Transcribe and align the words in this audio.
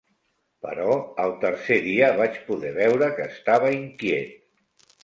Però 0.65 0.95
al 1.25 1.33
tercer 1.43 1.77
dia 1.89 2.09
vaig 2.23 2.41
poder 2.49 2.73
veure 2.81 3.13
que 3.21 3.31
estava 3.37 3.75
inquiet. 3.79 4.39